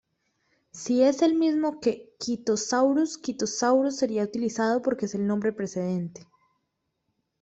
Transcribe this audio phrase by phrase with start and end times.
[0.71, 6.25] Si es el mismo que "Kritosaurus", "Kritosaurus" sería utilizado porque es el nombre precedente.